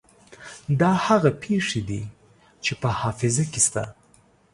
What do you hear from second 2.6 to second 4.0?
چې په حافظه کې شته.